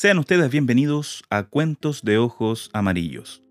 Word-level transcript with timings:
Sean 0.00 0.20
ustedes 0.20 0.48
bienvenidos 0.52 1.24
a 1.28 1.42
Cuentos 1.42 2.02
de 2.02 2.18
Ojos 2.18 2.70
Amarillos. 2.72 3.42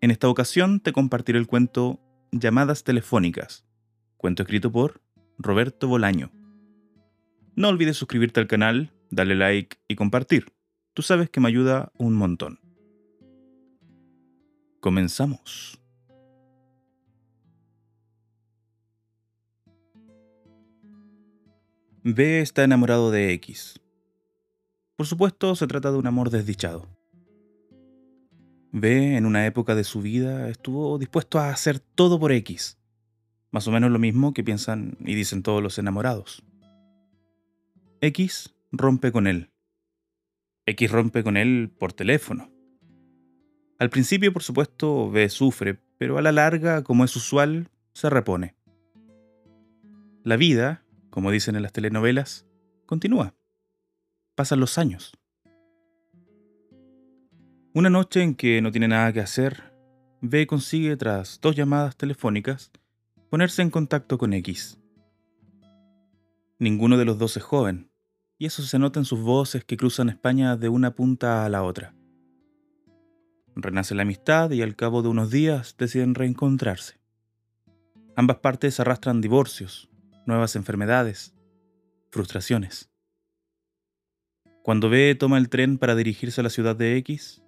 En 0.00 0.10
esta 0.10 0.28
ocasión 0.28 0.80
te 0.80 0.90
compartiré 0.90 1.38
el 1.38 1.46
cuento 1.46 2.00
Llamadas 2.32 2.82
Telefónicas, 2.82 3.64
cuento 4.16 4.42
escrito 4.42 4.72
por 4.72 5.00
Roberto 5.38 5.86
Bolaño. 5.86 6.32
No 7.54 7.68
olvides 7.68 7.96
suscribirte 7.96 8.40
al 8.40 8.48
canal, 8.48 8.92
darle 9.12 9.36
like 9.36 9.76
y 9.86 9.94
compartir. 9.94 10.52
Tú 10.94 11.02
sabes 11.02 11.30
que 11.30 11.38
me 11.38 11.46
ayuda 11.46 11.92
un 11.96 12.14
montón. 12.14 12.58
Comenzamos. 14.80 15.80
B 22.02 22.40
está 22.40 22.64
enamorado 22.64 23.12
de 23.12 23.32
X. 23.34 23.81
Por 25.02 25.08
supuesto, 25.08 25.56
se 25.56 25.66
trata 25.66 25.90
de 25.90 25.98
un 25.98 26.06
amor 26.06 26.30
desdichado. 26.30 26.86
B, 28.70 29.16
en 29.16 29.26
una 29.26 29.46
época 29.46 29.74
de 29.74 29.82
su 29.82 30.00
vida, 30.00 30.48
estuvo 30.48 30.96
dispuesto 30.96 31.40
a 31.40 31.50
hacer 31.50 31.80
todo 31.80 32.20
por 32.20 32.30
X. 32.30 32.78
Más 33.50 33.66
o 33.66 33.72
menos 33.72 33.90
lo 33.90 33.98
mismo 33.98 34.32
que 34.32 34.44
piensan 34.44 34.96
y 35.00 35.16
dicen 35.16 35.42
todos 35.42 35.60
los 35.60 35.76
enamorados. 35.80 36.44
X 38.00 38.54
rompe 38.70 39.10
con 39.10 39.26
él. 39.26 39.50
X 40.66 40.92
rompe 40.92 41.24
con 41.24 41.36
él 41.36 41.72
por 41.76 41.92
teléfono. 41.92 42.52
Al 43.80 43.90
principio, 43.90 44.32
por 44.32 44.44
supuesto, 44.44 45.10
B 45.10 45.28
sufre, 45.30 45.80
pero 45.98 46.16
a 46.16 46.22
la 46.22 46.30
larga, 46.30 46.84
como 46.84 47.04
es 47.04 47.16
usual, 47.16 47.70
se 47.92 48.08
repone. 48.08 48.54
La 50.22 50.36
vida, 50.36 50.84
como 51.10 51.32
dicen 51.32 51.56
en 51.56 51.62
las 51.62 51.72
telenovelas, 51.72 52.46
continúa. 52.86 53.34
Pasan 54.34 54.60
los 54.60 54.78
años. 54.78 55.12
Una 57.74 57.90
noche 57.90 58.22
en 58.22 58.34
que 58.34 58.62
no 58.62 58.70
tiene 58.70 58.88
nada 58.88 59.12
que 59.12 59.20
hacer, 59.20 59.74
B 60.22 60.46
consigue, 60.46 60.96
tras 60.96 61.38
dos 61.42 61.54
llamadas 61.54 61.96
telefónicas, 61.96 62.70
ponerse 63.28 63.60
en 63.60 63.68
contacto 63.68 64.16
con 64.16 64.32
X. 64.32 64.78
Ninguno 66.58 66.96
de 66.96 67.04
los 67.04 67.18
dos 67.18 67.36
es 67.36 67.42
joven, 67.42 67.90
y 68.38 68.46
eso 68.46 68.62
se 68.62 68.78
nota 68.78 69.00
en 69.00 69.04
sus 69.04 69.20
voces 69.20 69.64
que 69.64 69.76
cruzan 69.76 70.08
España 70.08 70.56
de 70.56 70.70
una 70.70 70.94
punta 70.94 71.44
a 71.44 71.48
la 71.50 71.62
otra. 71.62 71.94
Renace 73.54 73.94
la 73.94 74.02
amistad 74.02 74.50
y 74.52 74.62
al 74.62 74.76
cabo 74.76 75.02
de 75.02 75.08
unos 75.08 75.30
días 75.30 75.76
deciden 75.76 76.14
reencontrarse. 76.14 77.00
Ambas 78.16 78.38
partes 78.38 78.80
arrastran 78.80 79.20
divorcios, 79.20 79.90
nuevas 80.24 80.56
enfermedades, 80.56 81.34
frustraciones. 82.10 82.91
Cuando 84.62 84.88
B 84.88 85.16
toma 85.16 85.38
el 85.38 85.48
tren 85.48 85.76
para 85.76 85.96
dirigirse 85.96 86.40
a 86.40 86.44
la 86.44 86.50
ciudad 86.50 86.76
de 86.76 86.96
X, 86.98 87.42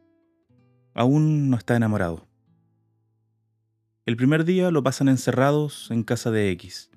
aún 0.95 1.49
no 1.49 1.57
está 1.57 1.77
enamorado. 1.77 2.27
El 4.05 4.17
primer 4.17 4.45
día 4.45 4.73
lo 4.73 4.83
pasan 4.83 5.09
encerrados 5.09 5.93
en 5.93 6.03
casa 6.03 6.33
de 6.33 6.51
X, 6.51 6.91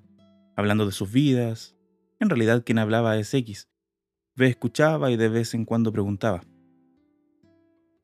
hablando 0.56 0.86
de 0.86 0.92
sus 0.92 1.12
vidas. 1.12 1.76
En 2.18 2.30
realidad 2.30 2.64
quien 2.66 2.78
hablaba 2.78 3.16
es 3.16 3.32
X. 3.32 3.68
B 4.34 4.48
escuchaba 4.48 5.12
y 5.12 5.16
de 5.16 5.28
vez 5.28 5.54
en 5.54 5.64
cuando 5.64 5.92
preguntaba. 5.92 6.42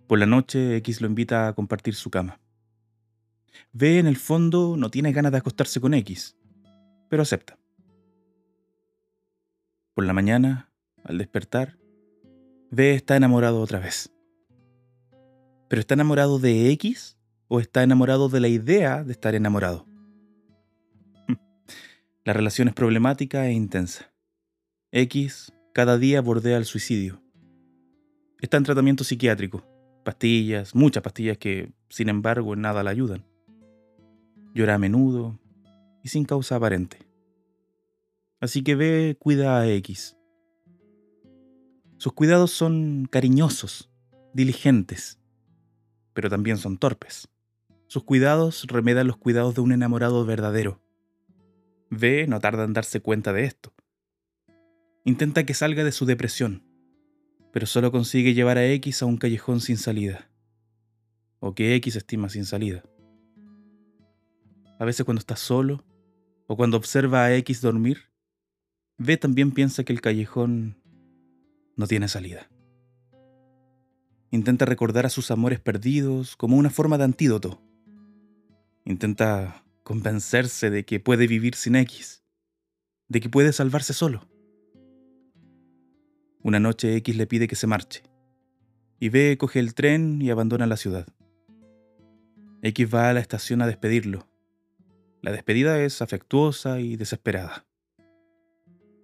Por 0.07 0.21
la 0.21 0.27
noche 0.27 0.77
X 0.77 1.01
lo 1.01 1.09
invita 1.09 1.49
a 1.49 1.55
compartir 1.55 1.97
su 1.97 2.11
cama. 2.11 2.41
B 3.73 3.99
en 3.99 4.07
el 4.07 4.17
fondo 4.17 4.77
no 4.77 4.89
tiene 4.89 5.13
ganas 5.13 5.33
de 5.33 5.39
acostarse 5.39 5.81
con 5.81 5.95
X, 5.95 6.37
pero 7.09 7.23
acepta. 7.23 7.59
Por 9.95 10.05
la 10.05 10.13
mañana, 10.13 10.71
al 11.03 11.19
despertar, 11.19 11.77
B 12.75 12.95
está 12.95 13.17
enamorado 13.17 13.61
otra 13.61 13.79
vez. 13.79 14.13
¿Pero 15.69 15.81
está 15.81 15.95
enamorado 15.95 16.39
de 16.39 16.71
X 16.73 17.17
o 17.49 17.61
está 17.61 17.83
enamorado 17.83 18.29
de 18.29 18.41
la 18.41 18.49
idea 18.49 19.05
de 19.05 19.13
estar 19.13 19.35
enamorado? 19.35 19.87
La 22.25 22.33
relación 22.33 22.69
es 22.69 22.75
problemática 22.75 23.47
e 23.47 23.53
intensa. 23.53 24.13
X 24.93 25.53
cada 25.73 25.99
día 25.99 26.21
bordea 26.21 26.57
el 26.57 26.65
suicidio. 26.65 27.21
Está 28.41 28.57
en 28.57 28.65
tratamiento 28.65 29.05
psiquiátrico, 29.05 29.65
pastillas, 30.05 30.75
muchas 30.75 31.03
pastillas 31.03 31.39
que, 31.39 31.73
sin 31.89 32.09
embargo, 32.09 32.55
en 32.55 32.61
nada 32.61 32.83
la 32.83 32.91
ayudan. 32.91 33.25
Llora 34.55 34.75
a 34.75 34.79
menudo 34.79 35.39
y 36.03 36.09
sin 36.09 36.25
causa 36.25 36.57
aparente. 36.57 36.99
Así 38.41 38.63
que 38.63 38.75
ve, 38.75 39.17
cuida 39.19 39.59
a 39.59 39.69
X. 39.69 40.17
Sus 42.05 42.13
cuidados 42.13 42.51
son 42.51 43.09
cariñosos, 43.11 43.89
diligentes, 44.35 45.19
pero 46.13 46.29
también 46.29 46.59
son 46.59 46.77
torpes. 46.77 47.31
Sus 47.87 48.05
cuidados 48.05 48.67
remedan 48.67 49.07
los 49.07 49.17
cuidados 49.17 49.55
de 49.55 49.63
un 49.63 49.73
enamorado 49.73 50.27
verdadero. 50.27 50.83
V 51.91 52.27
no 52.27 52.41
tarda 52.41 52.65
en 52.65 52.75
darse 52.75 53.01
cuenta 53.01 53.33
de 53.33 53.47
esto. 53.47 53.73
Intenta 55.05 55.47
que 55.47 55.55
salga 55.55 55.83
de 55.83 55.93
su 55.93 56.05
depresión, 56.05 56.63
pero 57.55 57.65
solo 57.65 57.91
consigue 57.91 58.35
llevar 58.35 58.59
a 58.59 58.67
X 58.73 59.01
a 59.01 59.07
un 59.07 59.17
callejón 59.17 59.63
sin 59.63 59.79
salida, 59.79 60.29
o 61.41 61.55
que 61.55 61.75
X 61.77 61.97
estima 61.97 62.29
sin 62.29 62.45
salida. 62.45 62.83
A 64.79 64.85
veces 64.85 65.07
cuando 65.07 65.21
está 65.21 65.37
solo, 65.37 65.83
o 66.49 66.55
cuando 66.59 66.77
observa 66.77 67.25
a 67.25 67.35
X 67.37 67.63
dormir, 67.63 68.11
V 68.99 69.17
también 69.17 69.53
piensa 69.53 69.85
que 69.85 69.95
el 69.95 70.03
callejón 70.03 70.84
no 71.77 71.87
tiene 71.87 72.09
salida. 72.09 72.49
Intenta 74.31 74.65
recordar 74.65 75.07
a 75.07 75.11
sus 75.11 75.31
amores 75.31 75.61
perdidos 75.61 76.37
como 76.37 76.57
una 76.57 76.71
forma 76.71 76.99
de 76.99 77.05
antídoto. 77.05 77.63
Intenta 78.85 79.65
convencerse 79.85 80.71
de 80.71 80.85
que 80.85 80.99
puede 81.01 81.27
vivir 81.27 81.55
sin 81.55 81.77
X, 81.77 82.25
de 83.09 83.21
que 83.21 83.29
puede 83.29 83.53
salvarse 83.53 83.93
solo. 83.93 84.29
Una 86.43 86.61
noche 86.61 86.97
X 86.97 87.17
le 87.17 87.27
pide 87.27 87.49
que 87.49 87.57
se 87.57 87.67
marche, 87.67 88.03
y 88.99 89.09
B 89.09 89.37
coge 89.39 89.61
el 89.61 89.75
tren 89.75 90.21
y 90.21 90.31
abandona 90.31 90.67
la 90.67 90.77
ciudad. 90.77 91.07
X 92.63 92.93
va 92.93 93.11
a 93.11 93.13
la 93.13 93.21
estación 93.21 93.63
a 93.63 93.67
despedirlo. 93.67 94.27
La 95.23 95.33
despedida 95.33 95.81
es 95.81 96.03
afectuosa 96.03 96.81
y 96.81 96.97
desesperada. 96.97 97.67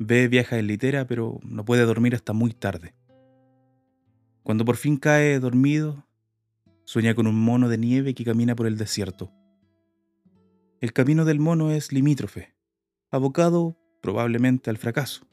B 0.03 0.29
viaja 0.29 0.59
en 0.59 0.67
litera, 0.67 1.07
pero 1.07 1.41
no 1.43 1.67
puede 1.67 1.85
dormir 1.85 2.15
hasta 2.15 2.33
muy 2.33 2.55
tarde. 2.55 2.95
Cuando 4.43 4.65
por 4.65 4.79
fin 4.79 4.97
cae 4.97 5.39
dormido, 5.39 6.07
sueña 6.85 7.15
con 7.15 7.27
un 7.27 7.39
mono 7.39 7.69
de 7.69 7.77
nieve 7.77 8.15
que 8.15 8.25
camina 8.25 8.57
por 8.57 8.67
el 8.67 8.79
desierto. 8.79 9.31
El 10.81 10.95
camino 10.95 11.27
del 11.27 11.39
mono 11.39 11.71
es 11.71 11.93
limítrofe, 11.93 12.55
abocado 13.11 13.77
probablemente 14.01 14.71
al 14.71 14.79
fracaso. 14.79 15.29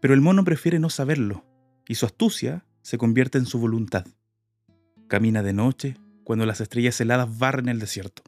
Pero 0.00 0.14
el 0.14 0.22
mono 0.22 0.44
prefiere 0.44 0.78
no 0.78 0.88
saberlo, 0.88 1.44
y 1.86 1.96
su 1.96 2.06
astucia 2.06 2.64
se 2.80 2.96
convierte 2.96 3.36
en 3.36 3.44
su 3.44 3.58
voluntad. 3.58 4.06
Camina 5.08 5.42
de 5.42 5.52
noche 5.52 5.98
cuando 6.24 6.46
las 6.46 6.62
estrellas 6.62 6.98
heladas 7.02 7.38
barren 7.38 7.68
el 7.68 7.80
desierto. 7.80 8.22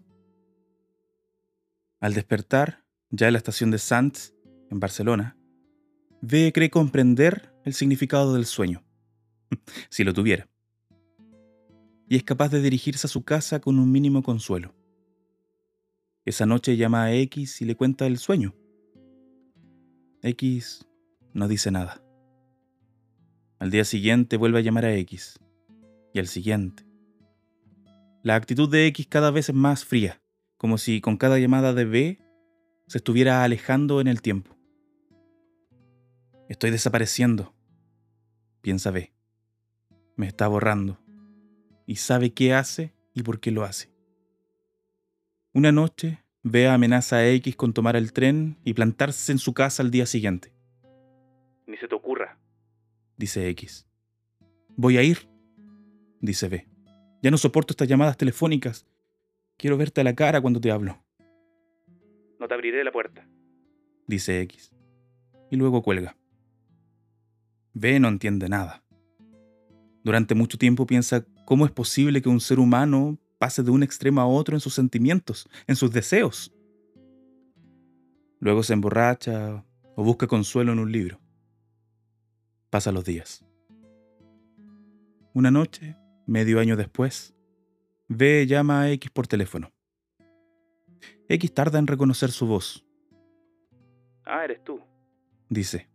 Al 1.99 2.13
despertar, 2.13 2.85
ya 3.09 3.29
en 3.29 3.33
la 3.33 3.39
estación 3.39 3.71
de 3.71 3.79
Sants, 3.79 4.34
en 4.71 4.81
Barcelona, 4.81 5.37
ve 6.21 6.53
cree 6.53 6.71
comprender 6.71 7.53
el 7.65 7.75
significado 7.75 8.35
del 8.35 8.47
sueño, 8.47 8.83
si 9.91 10.05
lo 10.05 10.13
tuviera, 10.13 10.49
y 12.09 12.17
es 12.17 12.23
capaz 12.23 12.51
de 12.51 12.61
dirigirse 12.61 13.07
a 13.07 13.11
su 13.11 13.25
casa 13.25 13.61
con 13.61 13.79
un 13.79 13.91
mínimo 13.91 14.23
consuelo. 14.23 14.75
Esa 16.25 16.47
noche 16.47 16.77
llama 16.77 17.05
a 17.05 17.15
X 17.15 17.61
y 17.61 17.67
le 17.67 17.77
cuenta 17.77 18.07
el 18.07 18.19
sueño. 18.19 18.55
X 20.23 20.87
no 21.35 21.49
dice 21.49 21.71
nada. 21.71 22.03
Al 23.59 23.71
día 23.71 23.85
siguiente 23.85 24.37
vuelve 24.37 24.59
a 24.59 24.63
llamar 24.63 24.87
a 24.87 24.95
X, 24.95 25.39
y 26.15 26.19
al 26.19 26.27
siguiente. 26.29 26.87
La 28.23 28.37
actitud 28.37 28.71
de 28.71 28.87
X 28.87 29.07
cada 29.07 29.31
vez 29.31 29.51
es 29.51 29.55
más 29.55 29.85
fría, 29.85 30.23
como 30.57 30.79
si 30.79 31.03
con 31.03 31.19
cada 31.19 31.39
llamada 31.39 31.75
de 31.75 31.85
B 31.85 32.19
se 32.87 32.99
estuviera 32.99 33.45
alejando 33.45 34.01
en 34.01 34.07
el 34.07 34.23
tiempo. 34.23 34.54
Estoy 36.49 36.71
desapareciendo, 36.71 37.55
piensa 38.61 38.91
B. 38.91 39.13
Me 40.17 40.27
está 40.27 40.47
borrando. 40.47 40.99
Y 41.87 41.97
sabe 41.97 42.35
qué 42.35 42.53
hace 42.53 42.93
y 43.15 43.23
por 43.23 43.41
qué 43.41 43.51
lo 43.51 43.65
hace. 43.65 43.91
Una 45.55 45.73
noche, 45.73 46.23
B 46.43 46.69
amenaza 46.69 47.17
a 47.17 47.29
X 47.29 47.57
con 47.57 47.73
tomar 47.73 47.97
el 47.97 48.13
tren 48.13 48.59
y 48.63 48.75
plantarse 48.75 49.33
en 49.33 49.39
su 49.39 49.55
casa 49.55 49.83
al 49.83 49.91
día 49.91 50.05
siguiente. 50.05 50.53
Ni 51.67 51.79
se 51.79 51.89
te 51.89 51.95
ocurra, 51.95 52.39
dice 53.17 53.49
X. 53.49 53.87
Voy 54.77 54.99
a 54.99 55.03
ir, 55.03 55.29
dice 56.21 56.49
B. 56.49 56.69
Ya 57.23 57.31
no 57.31 57.39
soporto 57.39 57.73
estas 57.73 57.89
llamadas 57.89 58.19
telefónicas. 58.19 58.87
Quiero 59.57 59.79
verte 59.79 60.03
a 60.03 60.05
la 60.05 60.15
cara 60.15 60.43
cuando 60.43 60.61
te 60.61 60.71
hablo. 60.71 61.03
No 62.39 62.49
te 62.49 62.53
abriré 62.53 62.85
la 62.85 62.93
puerta, 62.93 63.27
dice 64.07 64.43
X. 64.43 64.75
Y 65.51 65.57
luego 65.57 65.83
cuelga. 65.83 66.17
B 67.75 67.99
no 68.01 68.09
entiende 68.09 68.49
nada. 68.49 68.83
Durante 70.05 70.35
mucho 70.35 70.59
tiempo 70.59 70.87
piensa 70.87 71.27
cómo 71.45 71.67
es 71.67 71.73
posible 71.73 72.23
que 72.23 72.29
un 72.29 72.41
ser 72.41 72.59
humano 72.59 73.19
pase 73.39 73.63
de 73.63 73.71
un 73.71 73.83
extremo 73.83 74.21
a 74.21 74.27
otro 74.27 74.57
en 74.57 74.61
sus 74.61 74.75
sentimientos, 74.75 75.49
en 75.67 75.77
sus 75.77 75.91
deseos. 75.91 76.55
Luego 78.39 78.63
se 78.63 78.75
emborracha 78.75 79.65
o 79.97 80.05
busca 80.05 80.27
consuelo 80.27 80.73
en 80.73 80.79
un 80.79 80.93
libro. 80.93 81.21
Pasa 82.71 82.93
los 82.93 83.05
días. 83.05 83.45
Una 85.33 85.51
noche, 85.51 85.97
medio 86.27 86.61
año 86.61 86.77
después, 86.77 87.35
B 88.09 88.47
llama 88.47 88.83
a 88.83 88.91
X 88.91 89.11
por 89.11 89.27
teléfono. 89.27 89.73
X 91.29 91.55
tarda 91.55 91.79
en 91.79 91.87
reconocer 91.87 92.31
su 92.31 92.47
voz. 92.47 92.87
Ah, 94.25 94.45
eres 94.45 94.63
tú. 94.63 94.81
Dice. 95.49 95.94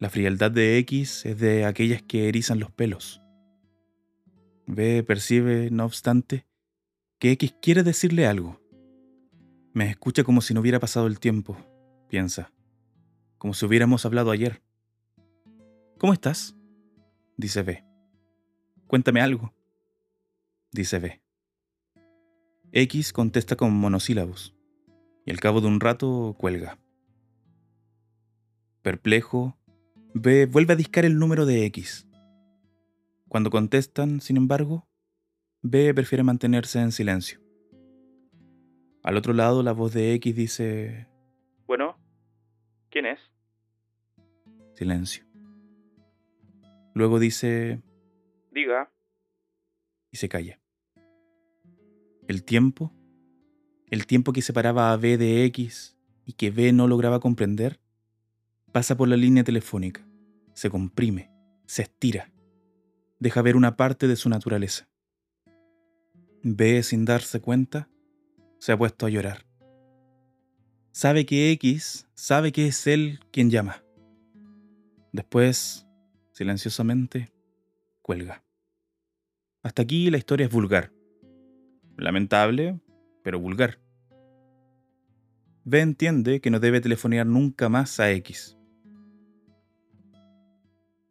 La 0.00 0.08
frialdad 0.08 0.50
de 0.50 0.78
X 0.78 1.26
es 1.26 1.38
de 1.38 1.66
aquellas 1.66 2.00
que 2.00 2.28
erizan 2.30 2.58
los 2.58 2.70
pelos. 2.70 3.20
B 4.66 5.02
percibe, 5.02 5.70
no 5.70 5.84
obstante, 5.84 6.46
que 7.18 7.32
X 7.32 7.54
quiere 7.60 7.82
decirle 7.82 8.26
algo. 8.26 8.58
Me 9.74 9.90
escucha 9.90 10.24
como 10.24 10.40
si 10.40 10.54
no 10.54 10.60
hubiera 10.60 10.80
pasado 10.80 11.06
el 11.06 11.20
tiempo, 11.20 11.54
piensa, 12.08 12.50
como 13.36 13.52
si 13.52 13.66
hubiéramos 13.66 14.06
hablado 14.06 14.30
ayer. 14.30 14.62
¿Cómo 15.98 16.14
estás? 16.14 16.56
dice 17.36 17.62
B. 17.62 17.84
Cuéntame 18.86 19.20
algo, 19.20 19.52
dice 20.72 20.98
B. 20.98 21.20
X 22.72 23.12
contesta 23.12 23.54
con 23.54 23.74
monosílabos 23.74 24.56
y 25.26 25.30
al 25.30 25.40
cabo 25.40 25.60
de 25.60 25.66
un 25.66 25.78
rato 25.78 26.36
cuelga. 26.38 26.78
Perplejo, 28.80 29.59
B 30.14 30.46
vuelve 30.46 30.72
a 30.72 30.76
discar 30.76 31.04
el 31.04 31.18
número 31.18 31.46
de 31.46 31.64
X. 31.66 32.06
Cuando 33.28 33.50
contestan, 33.50 34.20
sin 34.20 34.36
embargo, 34.36 34.88
B 35.62 35.94
prefiere 35.94 36.24
mantenerse 36.24 36.80
en 36.80 36.90
silencio. 36.90 37.40
Al 39.02 39.16
otro 39.16 39.32
lado, 39.32 39.62
la 39.62 39.72
voz 39.72 39.94
de 39.94 40.14
X 40.14 40.34
dice... 40.34 41.06
Bueno, 41.66 41.96
¿quién 42.90 43.06
es? 43.06 43.20
Silencio. 44.74 45.24
Luego 46.94 47.18
dice... 47.18 47.80
Diga. 48.50 48.90
Y 50.10 50.16
se 50.16 50.28
calla. 50.28 50.60
El 52.26 52.44
tiempo, 52.44 52.92
el 53.90 54.06
tiempo 54.06 54.32
que 54.32 54.42
separaba 54.42 54.92
a 54.92 54.96
B 54.96 55.18
de 55.18 55.44
X 55.44 55.96
y 56.24 56.34
que 56.34 56.50
B 56.50 56.72
no 56.72 56.88
lograba 56.88 57.20
comprender, 57.20 57.79
pasa 58.72 58.96
por 58.96 59.08
la 59.08 59.16
línea 59.16 59.44
telefónica, 59.44 60.06
se 60.54 60.70
comprime, 60.70 61.30
se 61.66 61.82
estira, 61.82 62.32
deja 63.18 63.42
ver 63.42 63.56
una 63.56 63.76
parte 63.76 64.08
de 64.08 64.16
su 64.16 64.28
naturaleza. 64.28 64.88
B, 66.42 66.82
sin 66.82 67.04
darse 67.04 67.40
cuenta, 67.40 67.88
se 68.58 68.72
ha 68.72 68.78
puesto 68.78 69.06
a 69.06 69.10
llorar. 69.10 69.46
Sabe 70.92 71.26
que 71.26 71.50
X 71.52 72.08
sabe 72.14 72.52
que 72.52 72.66
es 72.66 72.86
él 72.86 73.20
quien 73.30 73.50
llama. 73.50 73.84
Después, 75.12 75.86
silenciosamente, 76.32 77.32
cuelga. 78.02 78.44
Hasta 79.62 79.82
aquí 79.82 80.10
la 80.10 80.18
historia 80.18 80.46
es 80.46 80.52
vulgar. 80.52 80.92
Lamentable, 81.96 82.80
pero 83.22 83.38
vulgar. 83.38 83.78
B 85.64 85.80
entiende 85.80 86.40
que 86.40 86.50
no 86.50 86.58
debe 86.58 86.80
telefonear 86.80 87.26
nunca 87.26 87.68
más 87.68 88.00
a 88.00 88.10
X. 88.12 88.56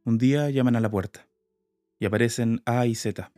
Un 0.09 0.17
día 0.17 0.49
llaman 0.49 0.75
a 0.75 0.79
la 0.79 0.89
puerta 0.89 1.27
y 1.99 2.07
aparecen 2.07 2.63
A 2.65 2.87
y 2.87 2.95
Z. 2.95 3.31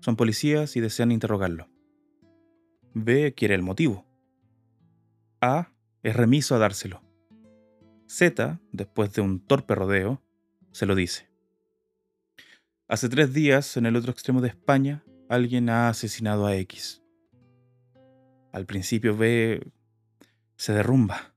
Son 0.00 0.16
policías 0.16 0.76
y 0.76 0.80
desean 0.80 1.10
interrogarlo. 1.10 1.70
B 2.92 3.32
quiere 3.32 3.54
el 3.54 3.62
motivo. 3.62 4.04
A 5.40 5.72
es 6.02 6.14
remiso 6.14 6.54
a 6.54 6.58
dárselo. 6.58 7.00
Z, 8.06 8.60
después 8.70 9.14
de 9.14 9.22
un 9.22 9.40
torpe 9.40 9.74
rodeo, 9.74 10.20
se 10.72 10.84
lo 10.84 10.94
dice. 10.94 11.30
Hace 12.86 13.08
tres 13.08 13.32
días, 13.32 13.78
en 13.78 13.86
el 13.86 13.96
otro 13.96 14.12
extremo 14.12 14.42
de 14.42 14.48
España, 14.48 15.02
alguien 15.30 15.70
ha 15.70 15.88
asesinado 15.88 16.44
a 16.44 16.54
X. 16.54 17.02
Al 18.52 18.66
principio 18.66 19.16
B 19.16 19.72
se 20.56 20.74
derrumba. 20.74 21.34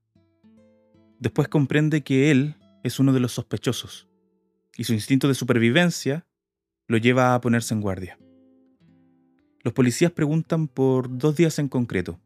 Después 1.19 1.47
comprende 1.47 2.03
que 2.03 2.31
él 2.31 2.57
es 2.83 2.99
uno 2.99 3.13
de 3.13 3.21
los 3.21 3.31
sospechosos, 3.31 4.09
y 4.77 4.83
su 4.83 4.94
instinto 4.94 5.27
de 5.27 5.33
supervivencia 5.33 6.25
lo 6.88 6.97
lleva 6.97 7.33
a 7.33 7.41
ponerse 7.41 7.74
en 7.74 7.81
guardia. 7.81 8.18
Los 9.63 9.74
policías 9.74 10.12
preguntan 10.12 10.68
por 10.68 11.18
dos 11.18 11.35
días 11.35 11.59
en 11.59 11.68
concreto. 11.68 12.21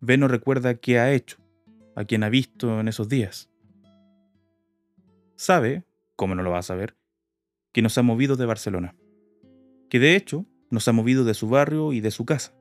B 0.00 0.16
no 0.16 0.28
recuerda 0.28 0.76
qué 0.76 0.98
ha 0.98 1.12
hecho, 1.12 1.38
a 1.96 2.04
quién 2.04 2.22
ha 2.22 2.30
visto 2.30 2.80
en 2.80 2.88
esos 2.88 3.08
días. 3.08 3.50
Sabe, 5.34 5.84
como 6.16 6.34
no 6.34 6.42
lo 6.42 6.50
va 6.50 6.58
a 6.58 6.62
saber, 6.62 6.96
que 7.72 7.82
nos 7.82 7.98
ha 7.98 8.02
movido 8.02 8.36
de 8.36 8.46
Barcelona, 8.46 8.94
que 9.90 9.98
de 9.98 10.16
hecho 10.16 10.46
nos 10.70 10.86
ha 10.88 10.92
movido 10.92 11.24
de 11.24 11.34
su 11.34 11.48
barrio 11.48 11.92
y 11.92 12.00
de 12.00 12.10
su 12.10 12.24
casa, 12.24 12.54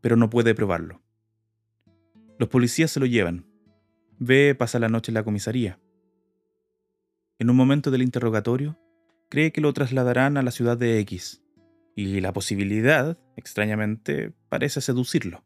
pero 0.00 0.16
no 0.16 0.30
puede 0.30 0.54
probarlo. 0.54 1.02
Los 2.38 2.50
policías 2.50 2.90
se 2.90 3.00
lo 3.00 3.06
llevan. 3.06 3.46
B 4.18 4.54
pasa 4.54 4.78
la 4.78 4.88
noche 4.88 5.10
en 5.10 5.14
la 5.14 5.24
comisaría. 5.24 5.80
En 7.40 7.50
un 7.50 7.56
momento 7.56 7.92
del 7.92 8.02
interrogatorio, 8.02 8.76
cree 9.28 9.52
que 9.52 9.60
lo 9.60 9.72
trasladarán 9.72 10.36
a 10.36 10.42
la 10.42 10.50
ciudad 10.50 10.76
de 10.76 10.98
X, 10.98 11.40
y 11.94 12.20
la 12.20 12.32
posibilidad, 12.32 13.16
extrañamente, 13.36 14.32
parece 14.48 14.80
seducirlo. 14.80 15.44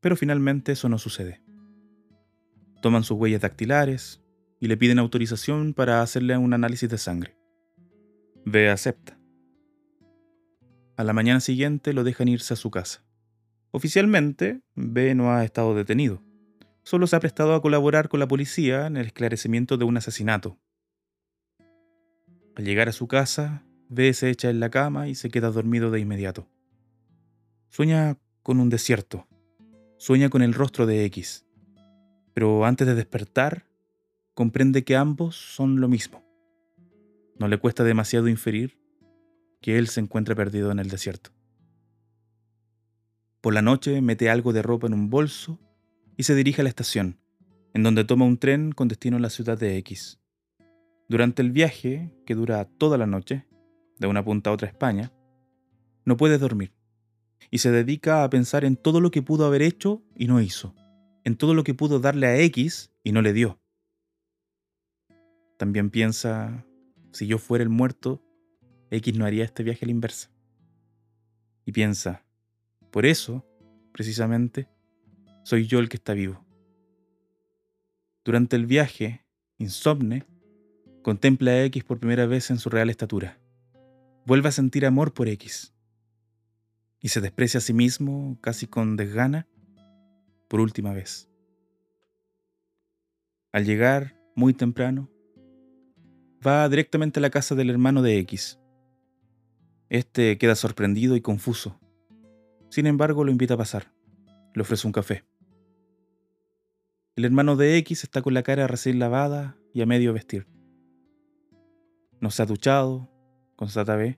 Pero 0.00 0.16
finalmente 0.16 0.72
eso 0.72 0.90
no 0.90 0.98
sucede. 0.98 1.42
Toman 2.82 3.04
sus 3.04 3.16
huellas 3.18 3.40
dactilares 3.40 4.22
y 4.60 4.66
le 4.68 4.76
piden 4.76 4.98
autorización 4.98 5.72
para 5.72 6.02
hacerle 6.02 6.36
un 6.36 6.52
análisis 6.52 6.90
de 6.90 6.98
sangre. 6.98 7.36
B 8.44 8.68
acepta. 8.68 9.18
A 10.96 11.04
la 11.04 11.12
mañana 11.14 11.40
siguiente 11.40 11.94
lo 11.94 12.04
dejan 12.04 12.28
irse 12.28 12.54
a 12.54 12.56
su 12.56 12.70
casa. 12.70 13.04
Oficialmente, 13.70 14.60
B 14.74 15.14
no 15.14 15.32
ha 15.32 15.44
estado 15.44 15.74
detenido. 15.74 16.22
Solo 16.82 17.06
se 17.06 17.16
ha 17.16 17.20
prestado 17.20 17.54
a 17.54 17.62
colaborar 17.62 18.08
con 18.08 18.20
la 18.20 18.28
policía 18.28 18.86
en 18.86 18.98
el 18.98 19.06
esclarecimiento 19.06 19.78
de 19.78 19.84
un 19.84 19.96
asesinato. 19.96 20.58
Al 22.54 22.64
llegar 22.64 22.88
a 22.88 22.92
su 22.92 23.08
casa, 23.08 23.64
B 23.88 24.12
se 24.12 24.28
echa 24.28 24.50
en 24.50 24.60
la 24.60 24.70
cama 24.70 25.08
y 25.08 25.14
se 25.14 25.30
queda 25.30 25.50
dormido 25.50 25.90
de 25.90 26.00
inmediato. 26.00 26.48
Sueña 27.70 28.18
con 28.42 28.60
un 28.60 28.68
desierto. 28.68 29.26
Sueña 29.96 30.28
con 30.28 30.42
el 30.42 30.52
rostro 30.52 30.84
de 30.84 31.04
X. 31.06 31.46
Pero 32.34 32.64
antes 32.66 32.86
de 32.86 32.94
despertar, 32.94 33.66
comprende 34.34 34.84
que 34.84 34.96
ambos 34.96 35.36
son 35.36 35.80
lo 35.80 35.88
mismo. 35.88 36.22
No 37.38 37.48
le 37.48 37.58
cuesta 37.58 37.84
demasiado 37.84 38.28
inferir 38.28 38.78
que 39.60 39.78
él 39.78 39.88
se 39.88 40.00
encuentra 40.00 40.34
perdido 40.34 40.70
en 40.70 40.78
el 40.78 40.88
desierto. 40.88 41.30
Por 43.40 43.54
la 43.54 43.62
noche 43.62 44.00
mete 44.00 44.30
algo 44.30 44.52
de 44.52 44.62
ropa 44.62 44.86
en 44.86 44.94
un 44.94 45.10
bolso 45.10 45.58
y 46.16 46.24
se 46.24 46.34
dirige 46.34 46.60
a 46.60 46.64
la 46.64 46.70
estación, 46.70 47.18
en 47.74 47.82
donde 47.82 48.04
toma 48.04 48.24
un 48.24 48.38
tren 48.38 48.72
con 48.72 48.88
destino 48.88 49.16
a 49.16 49.20
la 49.20 49.30
ciudad 49.30 49.58
de 49.58 49.76
X. 49.78 50.21
Durante 51.12 51.42
el 51.42 51.52
viaje, 51.52 52.10
que 52.24 52.34
dura 52.34 52.64
toda 52.64 52.96
la 52.96 53.04
noche, 53.04 53.46
de 53.98 54.06
una 54.06 54.24
punta 54.24 54.48
a 54.48 54.54
otra 54.54 54.66
España, 54.66 55.12
no 56.06 56.16
puede 56.16 56.38
dormir 56.38 56.72
y 57.50 57.58
se 57.58 57.70
dedica 57.70 58.24
a 58.24 58.30
pensar 58.30 58.64
en 58.64 58.76
todo 58.76 58.98
lo 58.98 59.10
que 59.10 59.20
pudo 59.20 59.44
haber 59.44 59.60
hecho 59.60 60.02
y 60.16 60.26
no 60.26 60.40
hizo, 60.40 60.74
en 61.24 61.36
todo 61.36 61.52
lo 61.52 61.64
que 61.64 61.74
pudo 61.74 62.00
darle 62.00 62.28
a 62.28 62.38
X 62.38 62.94
y 63.04 63.12
no 63.12 63.20
le 63.20 63.34
dio. 63.34 63.60
También 65.58 65.90
piensa, 65.90 66.64
si 67.12 67.26
yo 67.26 67.36
fuera 67.36 67.62
el 67.62 67.68
muerto, 67.68 68.22
X 68.90 69.14
no 69.14 69.26
haría 69.26 69.44
este 69.44 69.64
viaje 69.64 69.84
a 69.84 69.88
la 69.88 69.92
inversa. 69.92 70.30
Y 71.66 71.72
piensa, 71.72 72.24
por 72.90 73.04
eso, 73.04 73.44
precisamente, 73.92 74.66
soy 75.44 75.66
yo 75.66 75.78
el 75.78 75.90
que 75.90 75.98
está 75.98 76.14
vivo. 76.14 76.42
Durante 78.24 78.56
el 78.56 78.64
viaje, 78.64 79.26
insomne, 79.58 80.24
contempla 81.02 81.52
a 81.52 81.64
X 81.64 81.84
por 81.84 81.98
primera 81.98 82.26
vez 82.26 82.50
en 82.50 82.58
su 82.58 82.70
real 82.70 82.90
estatura 82.90 83.38
vuelve 84.24 84.48
a 84.48 84.52
sentir 84.52 84.86
amor 84.86 85.12
por 85.12 85.28
X 85.28 85.74
y 87.00 87.08
se 87.08 87.20
desprecia 87.20 87.58
a 87.58 87.60
sí 87.60 87.72
mismo 87.72 88.38
casi 88.40 88.66
con 88.66 88.96
desgana 88.96 89.48
por 90.48 90.60
última 90.60 90.92
vez. 90.92 91.28
Al 93.52 93.64
llegar, 93.64 94.16
muy 94.34 94.54
temprano, 94.54 95.10
va 96.46 96.68
directamente 96.68 97.18
a 97.18 97.22
la 97.22 97.30
casa 97.30 97.54
del 97.54 97.70
hermano 97.70 98.02
de 98.02 98.18
X. 98.18 98.58
Este 99.88 100.38
queda 100.38 100.54
sorprendido 100.54 101.16
y 101.16 101.20
confuso. 101.20 101.78
Sin 102.70 102.86
embargo, 102.86 103.24
lo 103.24 103.32
invita 103.32 103.54
a 103.54 103.58
pasar. 103.58 103.92
Le 104.54 104.62
ofrece 104.62 104.86
un 104.86 104.92
café. 104.92 105.24
El 107.16 107.26
hermano 107.26 107.56
de 107.56 107.76
X 107.78 108.04
está 108.04 108.22
con 108.22 108.32
la 108.32 108.42
cara 108.42 108.66
recién 108.66 108.98
lavada 108.98 109.58
y 109.74 109.82
a 109.82 109.86
medio 109.86 110.14
vestir. 110.14 110.46
No 112.22 112.30
se 112.30 112.40
ha 112.40 112.46
duchado, 112.46 113.10
constata 113.56 113.96
B. 113.96 114.16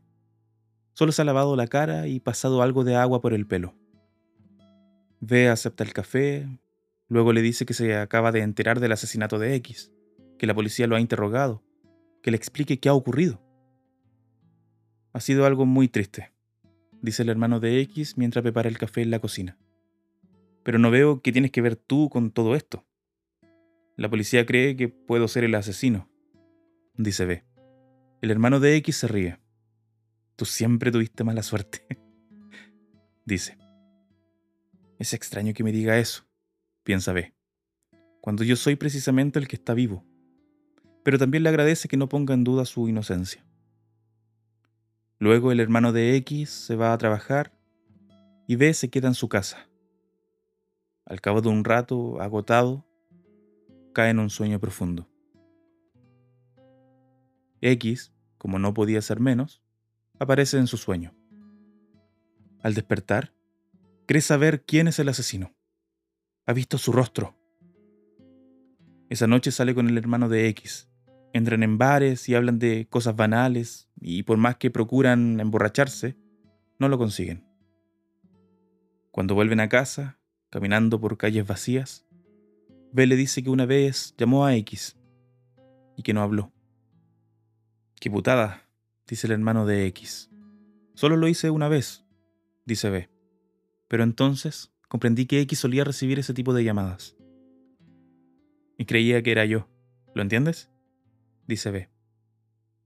Solo 0.92 1.10
se 1.10 1.22
ha 1.22 1.24
lavado 1.24 1.56
la 1.56 1.66
cara 1.68 2.06
y 2.06 2.20
pasado 2.20 2.60
algo 2.60 2.84
de 2.84 2.96
agua 2.96 3.22
por 3.22 3.32
el 3.32 3.46
pelo. 3.46 3.74
B 5.20 5.48
acepta 5.48 5.84
el 5.84 5.94
café, 5.94 6.46
luego 7.08 7.32
le 7.32 7.40
dice 7.40 7.64
que 7.64 7.72
se 7.72 7.96
acaba 7.96 8.30
de 8.30 8.40
enterar 8.40 8.78
del 8.78 8.92
asesinato 8.92 9.38
de 9.38 9.54
X, 9.54 9.90
que 10.38 10.46
la 10.46 10.54
policía 10.54 10.86
lo 10.86 10.96
ha 10.96 11.00
interrogado, 11.00 11.64
que 12.22 12.30
le 12.30 12.36
explique 12.36 12.78
qué 12.78 12.90
ha 12.90 12.94
ocurrido. 12.94 13.42
Ha 15.14 15.20
sido 15.20 15.46
algo 15.46 15.64
muy 15.64 15.88
triste, 15.88 16.30
dice 17.00 17.22
el 17.22 17.30
hermano 17.30 17.58
de 17.58 17.80
X 17.80 18.18
mientras 18.18 18.42
prepara 18.42 18.68
el 18.68 18.76
café 18.76 19.00
en 19.00 19.12
la 19.12 19.18
cocina. 19.20 19.56
Pero 20.62 20.78
no 20.78 20.90
veo 20.90 21.22
qué 21.22 21.32
tienes 21.32 21.52
que 21.52 21.62
ver 21.62 21.76
tú 21.76 22.10
con 22.10 22.32
todo 22.32 22.54
esto. 22.54 22.84
La 23.96 24.10
policía 24.10 24.44
cree 24.44 24.76
que 24.76 24.88
puedo 24.88 25.26
ser 25.26 25.44
el 25.44 25.54
asesino, 25.54 26.10
dice 26.98 27.24
B. 27.24 27.53
El 28.24 28.30
hermano 28.30 28.58
de 28.58 28.74
X 28.76 28.96
se 28.96 29.06
ríe. 29.06 29.38
Tú 30.34 30.46
siempre 30.46 30.90
tuviste 30.90 31.24
mala 31.24 31.42
suerte, 31.42 31.86
dice. 33.26 33.58
Es 34.98 35.12
extraño 35.12 35.52
que 35.52 35.62
me 35.62 35.72
diga 35.72 35.98
eso, 35.98 36.26
piensa 36.84 37.12
B, 37.12 37.34
cuando 38.22 38.42
yo 38.42 38.56
soy 38.56 38.76
precisamente 38.76 39.38
el 39.38 39.46
que 39.46 39.56
está 39.56 39.74
vivo. 39.74 40.06
Pero 41.02 41.18
también 41.18 41.42
le 41.42 41.50
agradece 41.50 41.86
que 41.86 41.98
no 41.98 42.08
ponga 42.08 42.32
en 42.32 42.44
duda 42.44 42.64
su 42.64 42.88
inocencia. 42.88 43.44
Luego 45.18 45.52
el 45.52 45.60
hermano 45.60 45.92
de 45.92 46.16
X 46.16 46.48
se 46.48 46.76
va 46.76 46.94
a 46.94 46.98
trabajar 46.98 47.52
y 48.46 48.56
B 48.56 48.72
se 48.72 48.88
queda 48.88 49.08
en 49.08 49.14
su 49.14 49.28
casa. 49.28 49.68
Al 51.04 51.20
cabo 51.20 51.42
de 51.42 51.50
un 51.50 51.62
rato, 51.62 52.22
agotado, 52.22 52.86
cae 53.92 54.08
en 54.08 54.18
un 54.18 54.30
sueño 54.30 54.58
profundo. 54.58 55.10
X, 57.60 58.13
como 58.44 58.58
no 58.58 58.74
podía 58.74 59.00
ser 59.00 59.20
menos, 59.20 59.62
aparece 60.18 60.58
en 60.58 60.66
su 60.66 60.76
sueño. 60.76 61.14
Al 62.62 62.74
despertar, 62.74 63.32
cree 64.04 64.20
saber 64.20 64.66
quién 64.66 64.86
es 64.86 64.98
el 64.98 65.08
asesino. 65.08 65.54
Ha 66.44 66.52
visto 66.52 66.76
su 66.76 66.92
rostro. 66.92 67.38
Esa 69.08 69.26
noche 69.26 69.50
sale 69.50 69.74
con 69.74 69.88
el 69.88 69.96
hermano 69.96 70.28
de 70.28 70.46
X. 70.48 70.90
Entran 71.32 71.62
en 71.62 71.78
bares 71.78 72.28
y 72.28 72.34
hablan 72.34 72.58
de 72.58 72.86
cosas 72.86 73.16
banales 73.16 73.88
y 73.98 74.24
por 74.24 74.36
más 74.36 74.58
que 74.58 74.70
procuran 74.70 75.40
emborracharse, 75.40 76.18
no 76.78 76.90
lo 76.90 76.98
consiguen. 76.98 77.46
Cuando 79.10 79.34
vuelven 79.34 79.60
a 79.60 79.70
casa, 79.70 80.18
caminando 80.50 81.00
por 81.00 81.16
calles 81.16 81.46
vacías, 81.46 82.06
B 82.92 83.06
le 83.06 83.16
dice 83.16 83.42
que 83.42 83.48
una 83.48 83.64
vez 83.64 84.14
llamó 84.18 84.44
a 84.44 84.54
X 84.54 84.98
y 85.96 86.02
que 86.02 86.12
no 86.12 86.20
habló. 86.20 86.53
Qué 88.04 88.10
dice 89.08 89.26
el 89.26 89.32
hermano 89.32 89.64
de 89.64 89.86
X. 89.86 90.30
Solo 90.92 91.16
lo 91.16 91.26
hice 91.26 91.48
una 91.48 91.68
vez, 91.68 92.04
dice 92.66 92.90
B. 92.90 93.08
Pero 93.88 94.02
entonces 94.02 94.74
comprendí 94.88 95.24
que 95.24 95.40
X 95.40 95.60
solía 95.60 95.84
recibir 95.84 96.18
ese 96.18 96.34
tipo 96.34 96.52
de 96.52 96.64
llamadas. 96.64 97.16
Y 98.76 98.84
creía 98.84 99.22
que 99.22 99.32
era 99.32 99.46
yo. 99.46 99.70
¿Lo 100.14 100.20
entiendes? 100.20 100.70
Dice 101.46 101.70
B. 101.70 101.88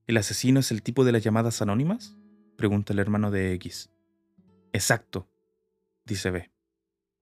¿El 0.06 0.18
asesino 0.18 0.60
es 0.60 0.70
el 0.70 0.84
tipo 0.84 1.04
de 1.04 1.10
las 1.10 1.24
llamadas 1.24 1.62
anónimas? 1.62 2.16
Pregunta 2.56 2.92
el 2.92 3.00
hermano 3.00 3.32
de 3.32 3.54
X. 3.54 3.90
Exacto, 4.72 5.28
dice 6.04 6.30
B. 6.30 6.52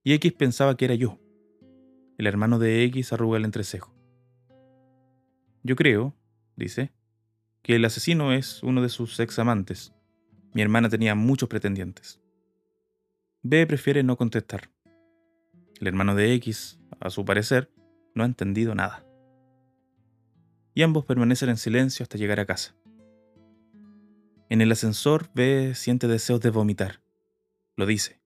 Y 0.04 0.12
X 0.12 0.34
pensaba 0.34 0.76
que 0.76 0.84
era 0.84 0.96
yo. 0.96 1.18
El 2.18 2.26
hermano 2.26 2.58
de 2.58 2.84
X 2.84 3.14
arruga 3.14 3.38
el 3.38 3.46
entrecejo. 3.46 3.94
Yo 5.62 5.76
creo, 5.76 6.14
dice, 6.56 6.92
que 7.66 7.74
el 7.74 7.84
asesino 7.84 8.32
es 8.32 8.62
uno 8.62 8.80
de 8.80 8.88
sus 8.88 9.18
ex 9.18 9.40
amantes. 9.40 9.92
Mi 10.54 10.62
hermana 10.62 10.88
tenía 10.88 11.16
muchos 11.16 11.48
pretendientes. 11.48 12.20
B 13.42 13.66
prefiere 13.66 14.04
no 14.04 14.16
contestar. 14.16 14.70
El 15.80 15.88
hermano 15.88 16.14
de 16.14 16.32
X, 16.34 16.78
a 17.00 17.10
su 17.10 17.24
parecer, 17.24 17.72
no 18.14 18.22
ha 18.22 18.26
entendido 18.26 18.76
nada 18.76 19.04
y 20.74 20.82
ambos 20.82 21.04
permanecen 21.06 21.48
en 21.48 21.56
silencio 21.56 22.04
hasta 22.04 22.18
llegar 22.18 22.38
a 22.38 22.46
casa. 22.46 22.76
En 24.48 24.60
el 24.60 24.70
ascensor, 24.70 25.28
B 25.34 25.74
siente 25.74 26.06
deseos 26.06 26.40
de 26.42 26.50
vomitar. 26.50 27.02
Lo 27.74 27.84
dice. 27.84 28.20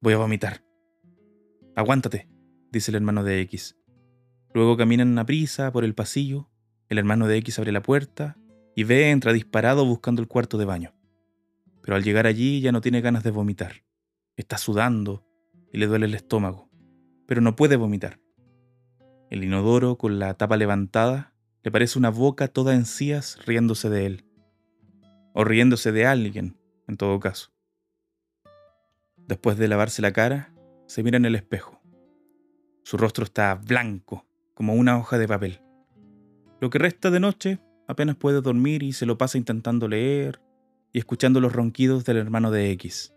Voy 0.00 0.14
a 0.14 0.16
vomitar. 0.16 0.64
Aguántate, 1.76 2.28
dice 2.72 2.90
el 2.90 2.96
hermano 2.96 3.22
de 3.22 3.40
X. 3.42 3.76
Luego 4.54 4.76
caminan 4.76 5.16
a 5.20 5.24
prisa 5.24 5.70
por 5.70 5.84
el 5.84 5.94
pasillo. 5.94 6.50
El 6.88 6.98
hermano 6.98 7.28
de 7.28 7.36
X 7.36 7.60
abre 7.60 7.70
la 7.70 7.82
puerta 7.82 8.36
y 8.76 8.84
B 8.84 9.10
entra 9.10 9.32
disparado 9.32 9.86
buscando 9.86 10.20
el 10.22 10.28
cuarto 10.28 10.58
de 10.58 10.66
baño. 10.66 10.94
Pero 11.82 11.96
al 11.96 12.04
llegar 12.04 12.26
allí 12.26 12.60
ya 12.60 12.72
no 12.72 12.82
tiene 12.82 13.00
ganas 13.00 13.24
de 13.24 13.30
vomitar. 13.30 13.82
Está 14.36 14.58
sudando 14.58 15.26
y 15.72 15.78
le 15.78 15.86
duele 15.86 16.04
el 16.04 16.14
estómago, 16.14 16.68
pero 17.26 17.40
no 17.40 17.56
puede 17.56 17.76
vomitar. 17.76 18.20
El 19.30 19.42
inodoro, 19.42 19.96
con 19.96 20.18
la 20.18 20.34
tapa 20.34 20.58
levantada, 20.58 21.32
le 21.64 21.70
parece 21.72 21.98
una 21.98 22.10
boca 22.10 22.48
toda 22.48 22.74
encías 22.74 23.44
riéndose 23.46 23.88
de 23.88 24.06
él. 24.06 24.24
O 25.32 25.42
riéndose 25.42 25.90
de 25.90 26.06
alguien, 26.06 26.58
en 26.86 26.98
todo 26.98 27.18
caso. 27.18 27.52
Después 29.16 29.56
de 29.56 29.68
lavarse 29.68 30.02
la 30.02 30.12
cara, 30.12 30.54
se 30.86 31.02
mira 31.02 31.16
en 31.16 31.24
el 31.24 31.34
espejo. 31.34 31.80
Su 32.84 32.98
rostro 32.98 33.24
está 33.24 33.54
blanco, 33.54 34.26
como 34.54 34.74
una 34.74 34.98
hoja 34.98 35.16
de 35.18 35.26
papel. 35.26 35.62
Lo 36.60 36.68
que 36.70 36.78
resta 36.78 37.10
de 37.10 37.20
noche, 37.20 37.58
apenas 37.86 38.16
puede 38.16 38.40
dormir 38.40 38.82
y 38.82 38.92
se 38.92 39.06
lo 39.06 39.18
pasa 39.18 39.38
intentando 39.38 39.88
leer 39.88 40.40
y 40.92 40.98
escuchando 40.98 41.40
los 41.40 41.52
ronquidos 41.52 42.04
del 42.04 42.16
hermano 42.16 42.50
de 42.50 42.70
X. 42.72 43.14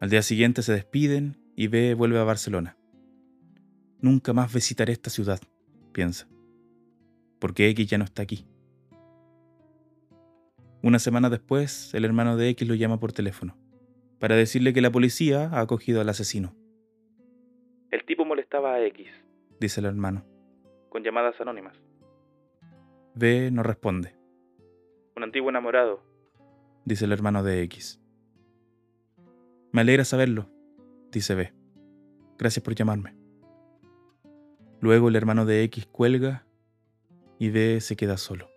Al 0.00 0.10
día 0.10 0.22
siguiente 0.22 0.62
se 0.62 0.72
despiden 0.72 1.36
y 1.56 1.68
B 1.68 1.94
vuelve 1.94 2.18
a 2.18 2.24
Barcelona. 2.24 2.76
Nunca 4.00 4.32
más 4.32 4.52
visitaré 4.52 4.92
esta 4.92 5.10
ciudad, 5.10 5.40
piensa 5.92 6.26
porque 7.40 7.68
X 7.70 7.88
ya 7.88 7.98
no 7.98 8.04
está 8.04 8.22
aquí. 8.22 8.46
Una 10.82 10.98
semana 10.98 11.28
después, 11.28 11.92
el 11.94 12.04
hermano 12.04 12.36
de 12.36 12.48
X 12.50 12.68
lo 12.68 12.74
llama 12.74 13.00
por 13.00 13.12
teléfono, 13.12 13.56
para 14.18 14.36
decirle 14.36 14.72
que 14.72 14.80
la 14.80 14.92
policía 14.92 15.48
ha 15.52 15.60
acogido 15.60 16.00
al 16.00 16.08
asesino. 16.08 16.54
El 17.90 18.04
tipo 18.04 18.24
molestaba 18.24 18.74
a 18.74 18.86
X, 18.86 19.08
dice 19.58 19.80
el 19.80 19.86
hermano, 19.86 20.24
con 20.90 21.02
llamadas 21.02 21.40
anónimas. 21.40 21.76
B 23.14 23.50
no 23.50 23.62
responde. 23.62 24.16
Un 25.16 25.24
antiguo 25.24 25.50
enamorado, 25.50 26.02
dice 26.84 27.04
el 27.04 27.12
hermano 27.12 27.42
de 27.42 27.62
X. 27.62 28.00
Me 29.72 29.82
alegra 29.82 30.04
saberlo, 30.04 30.48
dice 31.10 31.34
B. 31.34 31.52
Gracias 32.38 32.62
por 32.64 32.74
llamarme. 32.74 33.16
Luego 34.80 35.08
el 35.08 35.16
hermano 35.16 35.46
de 35.46 35.62
X 35.64 35.86
cuelga 35.86 36.46
y 37.38 37.50
B 37.50 37.80
se 37.80 37.96
queda 37.96 38.16
solo. 38.16 38.49